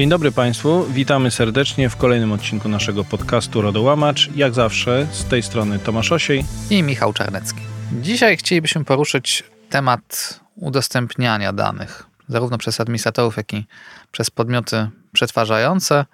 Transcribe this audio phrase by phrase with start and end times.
[0.00, 4.30] Dzień dobry Państwu, witamy serdecznie w kolejnym odcinku naszego podcastu Rodołamacz.
[4.36, 7.60] Jak zawsze z tej strony Tomasz Osiej i Michał Czarnecki.
[7.92, 13.66] Dzisiaj chcielibyśmy poruszyć temat udostępniania danych, zarówno przez administratorów, jak i
[14.12, 16.06] przez podmioty przetwarzające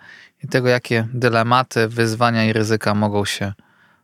[0.44, 3.52] i tego, jakie dylematy, wyzwania i ryzyka mogą się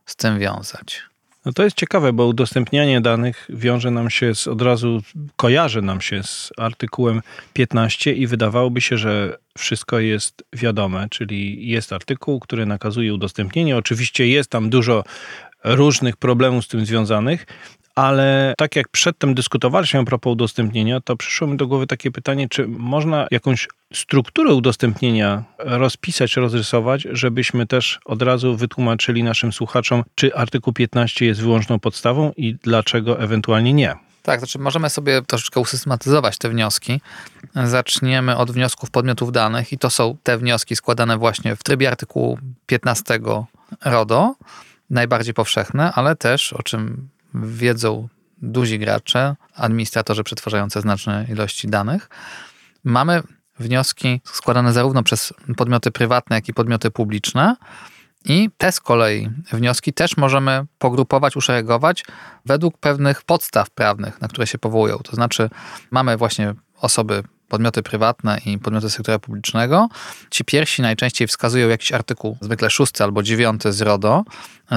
[0.05, 1.01] z tym wiązać.
[1.45, 5.01] No to jest ciekawe, bo udostępnianie danych wiąże nam się z, od razu,
[5.35, 7.21] kojarzy nam się z artykułem
[7.53, 13.77] 15 i wydawałoby się, że wszystko jest wiadome, czyli jest artykuł, który nakazuje udostępnienie.
[13.77, 15.03] Oczywiście jest tam dużo
[15.63, 17.45] różnych problemów z tym związanych,
[17.95, 22.49] ale tak jak przedtem dyskutowaliśmy a propos udostępnienia, to przyszło mi do głowy takie pytanie,
[22.49, 30.35] czy można jakąś strukturę udostępnienia rozpisać, rozrysować, żebyśmy też od razu wytłumaczyli naszym słuchaczom, czy
[30.35, 33.95] artykuł 15 jest wyłączną podstawą i dlaczego ewentualnie nie.
[34.23, 37.01] Tak, znaczy możemy sobie troszeczkę usystematyzować te wnioski.
[37.63, 42.39] Zaczniemy od wniosków podmiotów danych i to są te wnioski składane właśnie w trybie artykułu
[42.65, 43.19] 15
[43.85, 44.35] RODO,
[44.89, 52.09] najbardziej powszechne, ale też, o czym wiedzą duzi gracze, administratorzy przetwarzający znaczne ilości danych.
[52.83, 53.23] Mamy
[53.59, 57.55] wnioski składane zarówno przez podmioty prywatne, jak i podmioty publiczne.
[58.25, 62.05] I te z kolei wnioski też możemy pogrupować, uszeregować
[62.45, 64.97] według pewnych podstaw prawnych, na które się powołują.
[64.97, 65.49] To znaczy,
[65.91, 67.23] mamy właśnie osoby
[67.53, 69.89] podmioty prywatne i podmioty sektora publicznego.
[70.29, 74.23] Ci pierwsi najczęściej wskazują jakiś artykuł, zwykle szósty albo dziewiąty z RODO,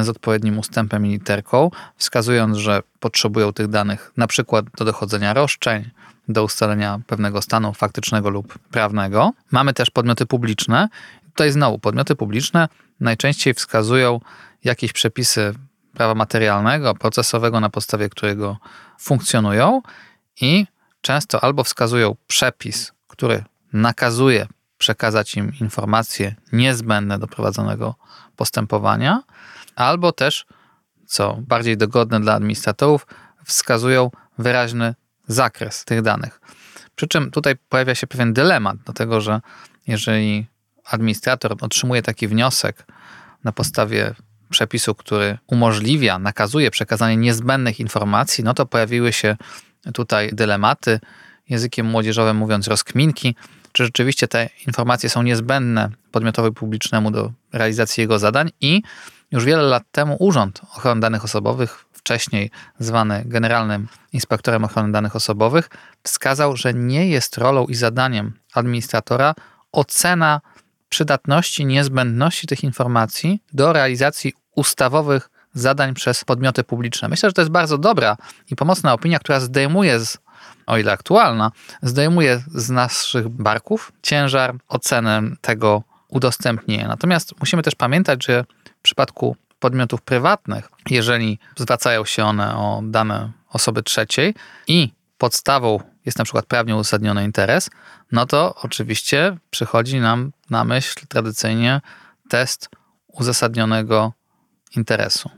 [0.02, 5.90] z odpowiednim ustępem i literką, wskazując, że potrzebują tych danych na przykład do dochodzenia roszczeń,
[6.28, 9.32] do ustalenia pewnego stanu faktycznego lub prawnego.
[9.50, 10.88] Mamy też podmioty publiczne.
[11.26, 12.68] Tutaj znowu podmioty publiczne
[13.00, 14.20] najczęściej wskazują
[14.64, 15.54] jakieś przepisy
[15.94, 18.56] prawa materialnego, procesowego, na podstawie którego
[18.98, 19.82] funkcjonują
[20.40, 20.66] i
[21.06, 24.46] często albo wskazują przepis, który nakazuje
[24.78, 27.94] przekazać im informacje niezbędne do prowadzonego
[28.36, 29.22] postępowania,
[29.76, 30.46] albo też,
[31.06, 33.06] co bardziej dogodne dla administratorów,
[33.44, 34.94] wskazują wyraźny
[35.28, 36.40] zakres tych danych.
[36.96, 39.40] Przy czym tutaj pojawia się pewien dylemat, dlatego że
[39.86, 40.46] jeżeli
[40.84, 42.86] administrator otrzymuje taki wniosek
[43.44, 44.14] na podstawie
[44.50, 49.36] przepisu, który umożliwia, nakazuje przekazanie niezbędnych informacji, no to pojawiły się
[49.94, 51.00] tutaj dylematy,
[51.48, 53.34] językiem młodzieżowym mówiąc rozkminki,
[53.72, 58.50] czy rzeczywiście te informacje są niezbędne podmiotowi publicznemu do realizacji jego zadań?
[58.60, 58.82] I
[59.32, 65.70] już wiele lat temu Urząd Ochrony Danych Osobowych, wcześniej zwany Generalnym Inspektorem Ochrony Danych Osobowych,
[66.02, 69.34] wskazał, że nie jest rolą i zadaniem administratora
[69.72, 70.40] ocena
[70.88, 77.08] przydatności, niezbędności tych informacji do realizacji ustawowych zadań przez podmioty publiczne.
[77.08, 78.16] Myślę, że to jest bardzo dobra
[78.50, 80.18] i pomocna opinia, która zdejmuje z
[80.66, 81.52] o ile aktualna,
[81.82, 86.88] zdejmuje z naszych barków ciężar oceny tego udostępnienia.
[86.88, 88.44] Natomiast musimy też pamiętać, że
[88.78, 94.34] w przypadku podmiotów prywatnych, jeżeli zwracają się one o dane osoby trzeciej
[94.66, 97.70] i podstawą jest na przykład prawnie uzasadniony interes,
[98.12, 101.80] no to oczywiście przychodzi nam na myśl tradycyjnie
[102.28, 102.68] test
[103.08, 104.12] uzasadnionego
[104.76, 105.30] interesu.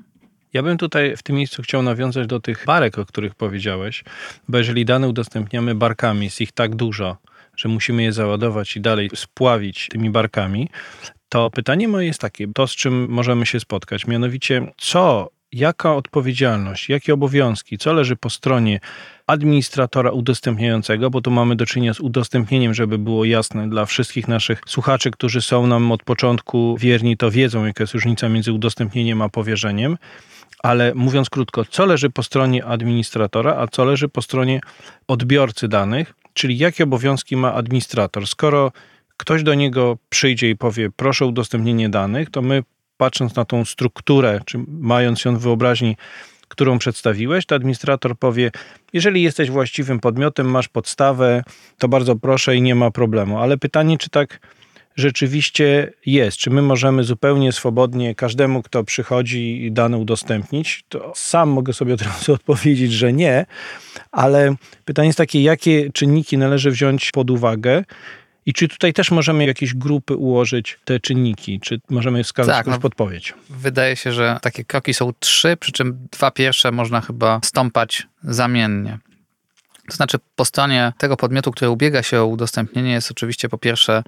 [0.59, 4.05] Ja bym tutaj w tym miejscu chciał nawiązać do tych barek, o których powiedziałeś,
[4.49, 7.17] bo jeżeli dane udostępniamy barkami, jest ich tak dużo,
[7.57, 10.69] że musimy je załadować i dalej spławić tymi barkami,
[11.29, 16.89] to pytanie moje jest takie, to z czym możemy się spotkać, mianowicie co, jaka odpowiedzialność,
[16.89, 18.81] jakie obowiązki, co leży po stronie
[19.27, 24.61] administratora udostępniającego, bo tu mamy do czynienia z udostępnieniem, żeby było jasne dla wszystkich naszych
[24.67, 29.29] słuchaczy, którzy są nam od początku wierni, to wiedzą, jaka jest różnica między udostępnieniem a
[29.29, 29.97] powierzeniem.
[30.63, 34.61] Ale mówiąc krótko, co leży po stronie administratora, a co leży po stronie
[35.09, 38.27] odbiorcy danych, czyli jakie obowiązki ma administrator.
[38.27, 38.73] Skoro
[39.17, 42.63] ktoś do niego przyjdzie i powie, proszę o udostępnienie danych, to my
[42.97, 45.97] patrząc na tą strukturę, czy mając ją w wyobraźni,
[46.49, 48.51] którą przedstawiłeś, to administrator powie:
[48.93, 51.43] Jeżeli jesteś właściwym podmiotem, masz podstawę,
[51.79, 53.39] to bardzo proszę i nie ma problemu.
[53.39, 54.41] Ale pytanie, czy tak
[54.99, 56.37] rzeczywiście jest?
[56.37, 60.85] Czy my możemy zupełnie swobodnie każdemu, kto przychodzi, dane udostępnić?
[60.89, 63.47] To sam mogę sobie od razu odpowiedzieć, że nie,
[64.13, 64.55] ale
[64.85, 67.85] pytanie jest takie, jakie czynniki należy wziąć pod uwagę?
[68.47, 71.61] I czy tutaj też możemy jakieś grupy ułożyć te czynniki?
[71.61, 73.35] Czy możemy wskazać tak, no, podpowiedź?
[73.51, 78.99] Wydaje się, że takie kroki są trzy, przy czym dwa pierwsze można chyba stąpać zamiennie.
[79.89, 84.03] To znaczy, po stronie tego podmiotu, który ubiega się o udostępnienie, jest oczywiście po pierwsze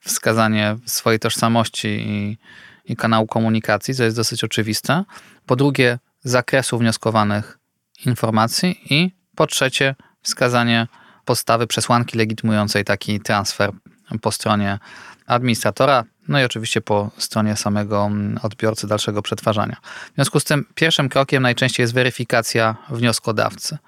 [0.00, 2.38] wskazanie swojej tożsamości i,
[2.84, 5.04] i kanału komunikacji, co jest dosyć oczywiste.
[5.46, 7.58] Po drugie, zakresu wnioskowanych
[8.06, 10.86] informacji i po trzecie, wskazanie
[11.24, 13.72] podstawy przesłanki legitymującej taki transfer
[14.20, 14.78] po stronie
[15.26, 19.76] administratora, no i oczywiście po stronie samego mm, odbiorcy dalszego przetwarzania.
[20.12, 23.78] W związku z tym pierwszym krokiem najczęściej jest weryfikacja wnioskodawcy.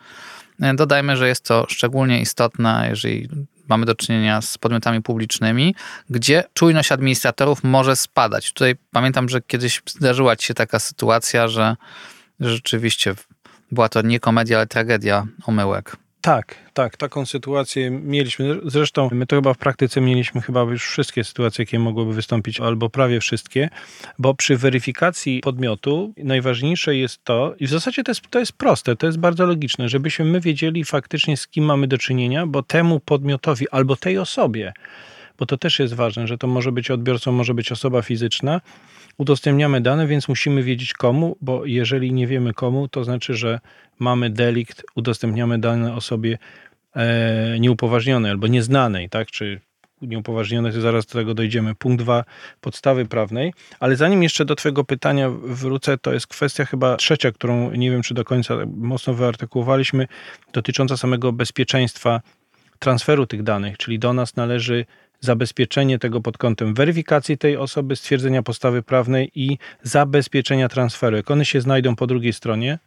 [0.74, 3.28] Dodajmy, że jest to szczególnie istotne, jeżeli
[3.68, 5.74] mamy do czynienia z podmiotami publicznymi,
[6.10, 8.52] gdzie czujność administratorów może spadać.
[8.52, 11.76] Tutaj pamiętam, że kiedyś zdarzyła ci się taka sytuacja, że
[12.40, 13.14] rzeczywiście
[13.72, 15.96] była to nie komedia, ale tragedia omyłek.
[16.20, 18.60] Tak, tak, taką sytuację mieliśmy.
[18.64, 22.90] Zresztą my to chyba w praktyce mieliśmy chyba już wszystkie sytuacje, jakie mogłyby wystąpić, albo
[22.90, 23.68] prawie wszystkie,
[24.18, 28.96] bo przy weryfikacji podmiotu najważniejsze jest to, i w zasadzie to jest, to jest proste,
[28.96, 33.00] to jest bardzo logiczne, żebyśmy my wiedzieli faktycznie z kim mamy do czynienia, bo temu
[33.00, 34.72] podmiotowi albo tej osobie,
[35.38, 38.60] bo to też jest ważne, że to może być odbiorcą, może być osoba fizyczna,
[39.18, 43.60] udostępniamy dane, więc musimy wiedzieć komu, bo jeżeli nie wiemy komu, to znaczy, że
[43.98, 46.38] mamy delikt, udostępniamy dane osobie
[46.96, 49.30] e, nieupoważnionej albo nieznanej, tak?
[49.30, 49.60] Czy
[50.02, 51.74] nieupoważnionej, to zaraz do tego dojdziemy.
[51.74, 52.24] Punkt dwa,
[52.60, 53.52] podstawy prawnej.
[53.80, 58.02] Ale zanim jeszcze do Twojego pytania wrócę, to jest kwestia chyba trzecia, którą nie wiem,
[58.02, 60.06] czy do końca mocno wyartykułowaliśmy,
[60.52, 62.20] dotycząca samego bezpieczeństwa
[62.78, 64.84] transferu tych danych, czyli do nas należy
[65.20, 71.16] zabezpieczenie tego pod kątem weryfikacji tej osoby, stwierdzenia postawy prawnej i zabezpieczenia transferu.
[71.16, 72.78] Jak one się znajdą po drugiej stronie,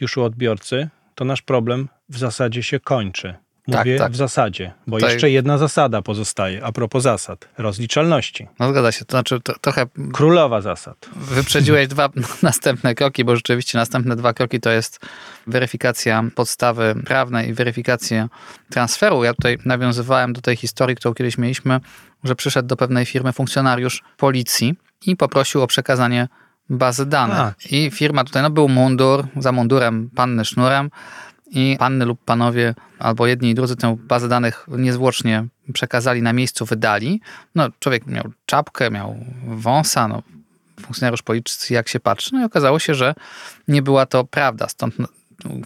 [0.00, 3.34] już u odbiorcy, to nasz problem w zasadzie się kończy.
[3.66, 4.12] Mówię tak, tak.
[4.12, 5.12] w zasadzie, bo Tutaj...
[5.12, 8.46] jeszcze jedna zasada pozostaje a propos zasad rozliczalności.
[8.58, 9.86] No zgadza się, to znaczy to, trochę.
[10.12, 11.08] Królowa zasad.
[11.16, 12.08] Wyprzedziłeś dwa
[12.42, 15.00] następne kroki, bo rzeczywiście następne dwa kroki to jest
[15.46, 18.28] weryfikacja podstawy prawnej i weryfikacja
[18.70, 19.24] transferu.
[19.24, 21.80] Ja tutaj nawiązywałem do tej historii, którą kiedyś mieliśmy,
[22.24, 24.74] że przyszedł do pewnej firmy funkcjonariusz policji
[25.06, 26.28] i poprosił o przekazanie
[26.70, 27.38] bazy danych.
[27.38, 27.54] A.
[27.70, 30.90] I firma tutaj, no był mundur, za mundurem panny sznurem
[31.50, 36.64] i panny lub panowie, albo jedni i drudzy tę bazę danych niezwłocznie przekazali na miejscu,
[36.64, 37.20] wydali.
[37.54, 39.16] No, człowiek miał czapkę, miał
[39.46, 40.22] wąsa, no,
[40.80, 43.14] funkcjonariusz policji jak się patrzy, no i okazało się, że
[43.68, 44.68] nie była to prawda.
[44.68, 44.94] Stąd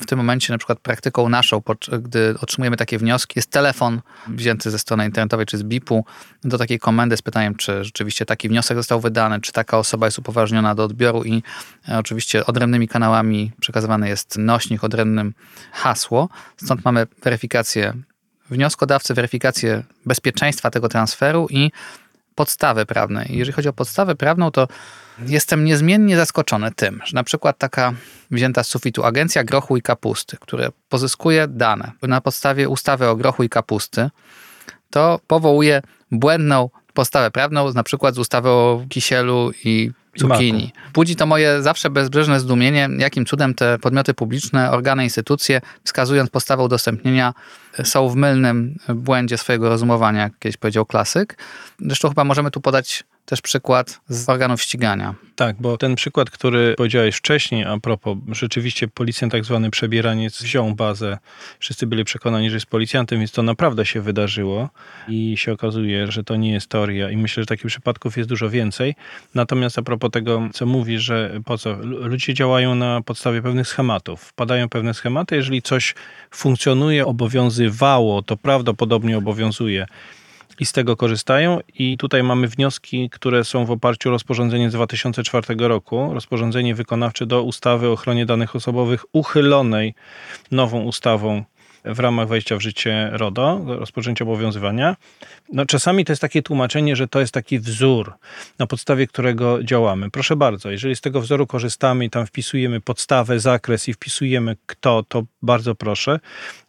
[0.01, 1.63] w tym momencie na przykład praktyką naszą,
[2.03, 6.05] gdy otrzymujemy takie wnioski, jest telefon wzięty ze strony internetowej czy z BIP-u
[6.45, 10.19] do takiej komendy z pytaniem, czy rzeczywiście taki wniosek został wydany, czy taka osoba jest
[10.19, 11.43] upoważniona do odbioru i
[11.89, 15.35] e, oczywiście odrębnymi kanałami przekazywany jest nośnik, odrębnym
[15.73, 16.29] hasło.
[16.57, 17.95] Stąd mamy weryfikację
[18.51, 21.71] wnioskodawcy, weryfikację bezpieczeństwa tego transferu i
[22.35, 23.21] podstawę prawną.
[23.29, 24.69] Jeżeli chodzi o podstawę prawną, to
[25.27, 27.95] jestem niezmiennie zaskoczony tym, że na przykład taka
[28.31, 33.43] wzięta z sufitu agencja grochu i kapusty, która pozyskuje dane na podstawie ustawy o grochu
[33.43, 34.11] i kapusty,
[34.91, 40.73] to powołuje błędną postawę prawną, na przykład z ustawy o kisielu i cukinii.
[40.95, 46.63] Budzi to moje zawsze bezbrzeżne zdumienie, jakim cudem te podmioty publiczne, organy, instytucje, wskazując postawę
[46.63, 47.35] udostępnienia,
[47.85, 51.39] są w mylnym błędzie swojego rozumowania, jak kiedyś powiedział klasyk.
[51.81, 55.15] Zresztą chyba możemy tu podać też przykład z organów ścigania.
[55.37, 60.75] Tak, bo ten przykład, który powiedziałeś wcześniej, a propos, rzeczywiście policjant tak zwany przebieraniec wziął
[60.75, 61.19] bazę,
[61.59, 64.69] wszyscy byli przekonani, że jest policjantem, więc to naprawdę się wydarzyło
[65.09, 68.51] i się okazuje, że to nie jest teoria i myślę, że takich przypadków jest dużo
[68.51, 68.95] więcej.
[69.35, 74.21] Natomiast a propos tego, co mówi, że po co, ludzie działają na podstawie pewnych schematów,
[74.21, 75.95] wpadają pewne schematy, jeżeli coś
[76.31, 79.87] funkcjonuje, obowiązywało, to prawdopodobnie obowiązuje
[80.61, 81.61] i z tego korzystają.
[81.79, 87.27] I tutaj mamy wnioski, które są w oparciu o rozporządzenie z 2004 roku, rozporządzenie wykonawcze
[87.27, 89.95] do ustawy o ochronie danych osobowych, uchylonej
[90.51, 91.45] nową ustawą
[91.85, 94.97] w ramach wejścia w życie RODO, rozpoczęcia obowiązywania.
[95.53, 98.13] No, czasami to jest takie tłumaczenie, że to jest taki wzór,
[98.59, 100.11] na podstawie którego działamy.
[100.11, 105.03] Proszę bardzo, jeżeli z tego wzoru korzystamy i tam wpisujemy podstawę, zakres i wpisujemy kto,
[105.09, 106.21] to bardzo proszę,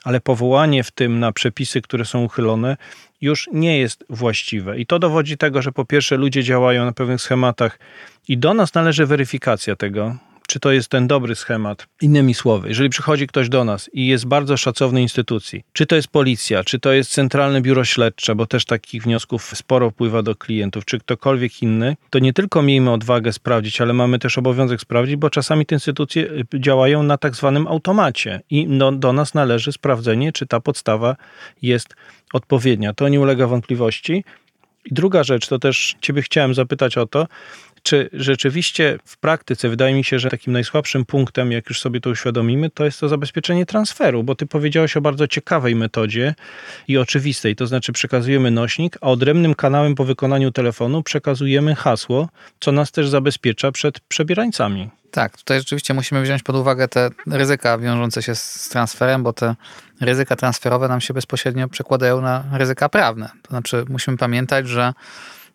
[0.03, 2.77] ale powołanie w tym na przepisy, które są uchylone,
[3.21, 4.79] już nie jest właściwe.
[4.79, 7.79] I to dowodzi tego, że po pierwsze ludzie działają na pewnych schematach
[8.27, 10.15] i do nas należy weryfikacja tego,
[10.55, 11.87] czy to jest ten dobry schemat.
[12.01, 16.07] Innymi słowy, jeżeli przychodzi ktoś do nas i jest bardzo szacownej instytucji, czy to jest
[16.07, 20.85] policja, czy to jest Centralne Biuro Śledcze, bo też takich wniosków sporo wpływa do klientów,
[20.85, 25.29] czy ktokolwiek inny, to nie tylko miejmy odwagę sprawdzić, ale mamy też obowiązek sprawdzić, bo
[25.29, 30.31] czasami te instytucje y, działają na tak zwanym automacie i do, do nas należy sprawdzenie,
[30.31, 31.15] czy ta podstawa
[31.61, 31.95] jest
[32.33, 32.93] odpowiednia.
[32.93, 34.23] To nie ulega wątpliwości.
[34.85, 37.27] I druga rzecz, to też Ciebie chciałem zapytać o to,
[37.85, 42.09] czy rzeczywiście w praktyce wydaje mi się, że takim najsłabszym punktem, jak już sobie to
[42.09, 46.35] uświadomimy, to jest to zabezpieczenie transferu, bo ty powiedziałeś o bardzo ciekawej metodzie
[46.87, 52.71] i oczywistej, to znaczy przekazujemy nośnik, a odrębnym kanałem po wykonaniu telefonu przekazujemy hasło, co
[52.71, 54.89] nas też zabezpiecza przed przebierańcami.
[55.11, 59.55] Tak, tutaj rzeczywiście musimy wziąć pod uwagę te ryzyka wiążące się z transferem, bo te
[60.01, 63.29] ryzyka transferowe nam się bezpośrednio przekładają na ryzyka prawne.
[63.41, 64.93] To znaczy musimy pamiętać, że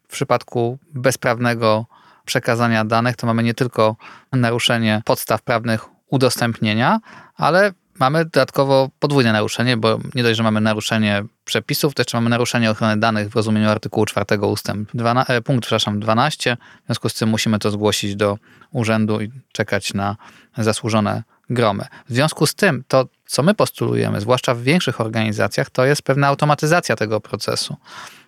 [0.08, 1.86] w przypadku bezprawnego
[2.24, 3.96] przekazania danych to mamy nie tylko
[4.32, 7.00] naruszenie podstaw prawnych udostępnienia,
[7.36, 12.30] ale mamy dodatkowo podwójne naruszenie, bo nie dość, że mamy naruszenie przepisów, to jeszcze mamy
[12.30, 16.56] naruszenie ochrony danych w rozumieniu artykułu 4 ustęp 12, e, punkt przepraszam, 12.
[16.82, 18.38] W związku z tym musimy to zgłosić do
[18.70, 20.16] urzędu i czekać na
[20.58, 21.84] zasłużone gromy.
[22.08, 26.26] W związku z tym to, co my postulujemy, zwłaszcza w większych organizacjach, to jest pewna
[26.26, 27.76] automatyzacja tego procesu.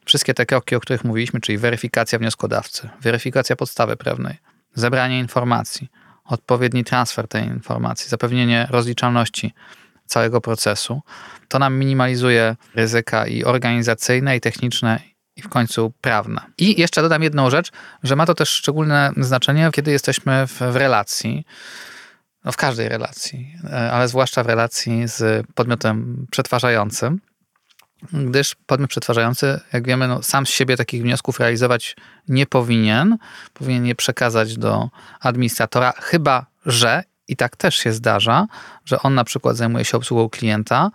[0.05, 4.37] Wszystkie te kroki, o których mówiliśmy, czyli weryfikacja wnioskodawcy, weryfikacja podstawy prawnej,
[4.75, 5.89] zebranie informacji,
[6.25, 9.55] odpowiedni transfer tej informacji, zapewnienie rozliczalności
[10.07, 11.03] całego procesu,
[11.49, 15.01] to nam minimalizuje ryzyka i organizacyjne, i techniczne,
[15.37, 16.41] i w końcu prawne.
[16.59, 17.71] I jeszcze dodam jedną rzecz,
[18.03, 21.47] że ma to też szczególne znaczenie, kiedy jesteśmy w, w relacji,
[22.45, 27.21] no w każdej relacji, e, ale zwłaszcza w relacji z podmiotem przetwarzającym,
[28.13, 31.97] gdyż podmiot przetwarzający, jak wiemy, no, sam z siebie takich wniosków realizować
[32.29, 33.19] nie powinien.
[33.55, 34.89] Powinien je przekazać do
[35.21, 38.47] administratora, chyba że, i tak też się zdarza,
[38.85, 40.91] że on na przykład zajmuje się obsługą klienta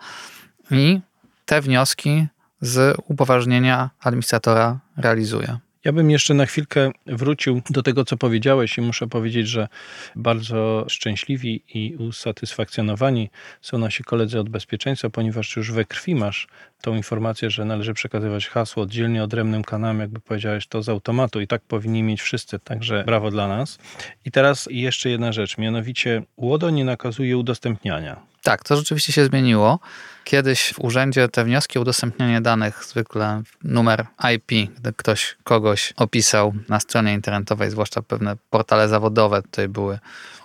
[0.71, 0.99] i
[1.45, 2.27] te wnioski
[2.61, 5.57] z upoważnienia administratora realizuje.
[5.85, 9.67] Ja bym jeszcze na chwilkę wrócił do tego, co powiedziałeś, i muszę powiedzieć, że
[10.15, 13.29] bardzo szczęśliwi i usatysfakcjonowani
[13.61, 16.47] są nasi koledzy od bezpieczeństwa, ponieważ już we krwi masz
[16.81, 21.47] tą informację, że należy przekazywać hasło oddzielnie odrębnym kanałem, jakby powiedziałeś, to z automatu i
[21.47, 23.79] tak powinni mieć wszyscy, także brawo dla nas.
[24.25, 28.21] I teraz jeszcze jedna rzecz, mianowicie UODO nie nakazuje udostępniania.
[28.47, 29.79] Tak, to rzeczywiście się zmieniło.
[30.23, 36.53] Kiedyś w urzędzie te wnioski o udostępnianie danych, zwykle numer IP, gdy ktoś kogoś opisał
[36.69, 39.99] na stronie internetowej, zwłaszcza pewne portale zawodowe tutaj były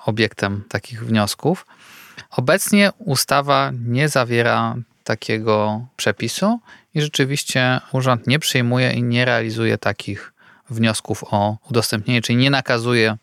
[0.07, 1.67] obiektem takich wniosków.
[2.31, 6.61] Obecnie ustawa nie zawiera takiego przepisu
[6.95, 10.33] i rzeczywiście urząd nie przyjmuje i nie realizuje takich
[10.71, 13.17] wniosków o udostępnienie, czyli nie nakazuje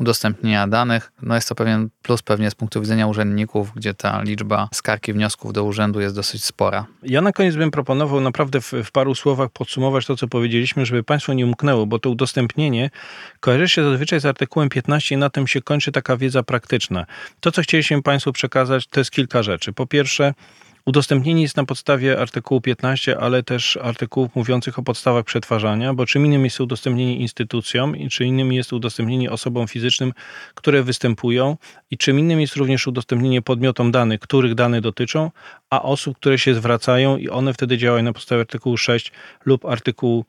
[0.00, 1.12] udostępnienia danych.
[1.22, 5.52] No jest to pewien plus pewnie z punktu widzenia urzędników, gdzie ta liczba skargi wniosków
[5.52, 6.86] do urzędu jest dosyć spora.
[7.02, 11.02] Ja na koniec bym proponował naprawdę w, w paru słowach podsumować to, co powiedzieliśmy, żeby
[11.02, 12.90] Państwo nie umknęło, bo to udostępnienie
[13.40, 17.06] kojarzy się zazwyczaj z artykułem 15 i na tym się kończy taka wiedza praktyczna.
[17.40, 19.72] To, co chcieliśmy Państwu przekazać, to jest kilka rzeczy.
[19.72, 20.34] Po pierwsze,
[20.86, 26.26] Udostępnienie jest na podstawie artykułu 15, ale też artykułów mówiących o podstawach przetwarzania, bo czym
[26.26, 30.12] innym jest udostępnienie instytucjom i czym innym jest udostępnienie osobom fizycznym,
[30.54, 31.56] które występują
[31.90, 35.30] i czym innym jest również udostępnienie podmiotom danych, których dane dotyczą,
[35.70, 39.12] a osób, które się zwracają i one wtedy działają na podstawie artykułu 6
[39.44, 40.24] lub artykułu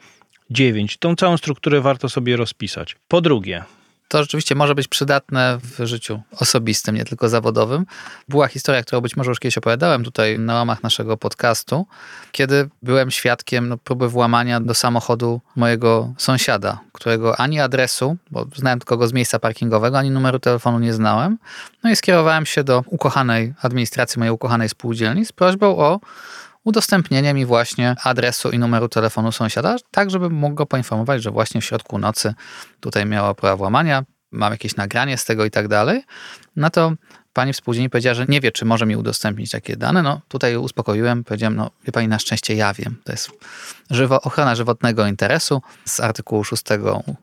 [0.49, 0.97] 9.
[0.97, 2.95] Tą całą strukturę warto sobie rozpisać.
[3.07, 3.63] Po drugie,
[4.13, 7.85] to rzeczywiście może być przydatne w życiu osobistym, nie tylko zawodowym.
[8.29, 11.85] Była historia, którą być może już kiedyś opowiadałem tutaj na łamach naszego podcastu,
[12.31, 18.79] kiedy byłem świadkiem no, próby włamania do samochodu mojego sąsiada, którego ani adresu, bo znałem
[18.79, 21.37] tylko go z miejsca parkingowego, ani numeru telefonu nie znałem.
[21.83, 25.99] No i skierowałem się do ukochanej administracji mojej ukochanej spółdzielni z prośbą o
[26.63, 31.61] udostępnienie mi właśnie adresu i numeru telefonu sąsiada, tak żeby mógł go poinformować, że właśnie
[31.61, 32.33] w środku nocy
[32.79, 36.03] tutaj miała próba włamania, mam jakieś nagranie z tego i tak dalej.
[36.55, 36.93] No to
[37.33, 40.03] pani współdzielni powiedziała, że nie wie, czy może mi udostępnić takie dane.
[40.03, 42.95] No tutaj uspokoiłem, powiedziałem, no wie pani, na szczęście ja wiem.
[43.03, 43.31] To jest
[43.89, 46.63] żywo, ochrona żywotnego interesu z artykułu 6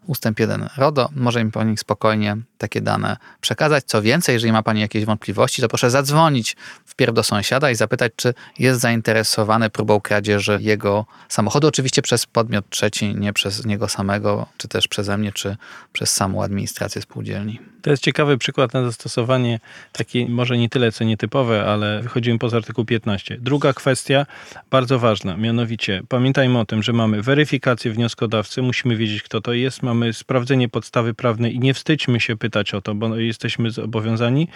[0.06, 1.08] ustęp 1 RODO.
[1.16, 3.84] Może mi pani spokojnie takie dane przekazać.
[3.84, 8.12] Co więcej, jeżeli ma pani jakieś wątpliwości, to proszę zadzwonić wpierw do sąsiada i zapytać,
[8.16, 11.68] czy jest zainteresowany próbą kradzieży jego samochodu.
[11.68, 15.56] Oczywiście przez podmiot trzeci, nie przez niego samego, czy też przeze mnie, czy
[15.92, 17.60] przez samą administrację spółdzielni.
[17.82, 19.60] To jest ciekawy przykład na zastosowanie
[20.04, 23.38] takie może nie tyle co nietypowe, ale wychodzimy poza artykuł 15.
[23.40, 24.26] Druga kwestia,
[24.70, 29.82] bardzo ważna, mianowicie pamiętajmy o tym, że mamy weryfikację wnioskodawcy, musimy wiedzieć kto to jest,
[29.82, 34.48] mamy sprawdzenie podstawy prawnej i nie wstydźmy się pytać o to, bo jesteśmy zobowiązani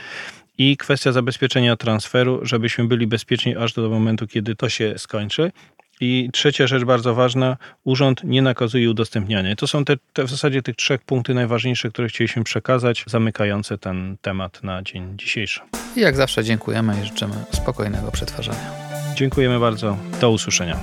[0.58, 5.52] i kwestia zabezpieczenia transferu, żebyśmy byli bezpieczni aż do momentu, kiedy to się skończy.
[6.00, 9.56] I trzecia rzecz bardzo ważna, urząd nie nakazuje udostępniania.
[9.56, 14.16] To są te, te w zasadzie tych trzech punktów najważniejszych, które chcieliśmy przekazać, zamykające ten
[14.22, 15.60] temat na dzień dzisiejszy.
[15.96, 18.70] I jak zawsze dziękujemy i życzymy spokojnego przetwarzania.
[19.14, 19.96] Dziękujemy bardzo.
[20.20, 20.80] Do usłyszenia.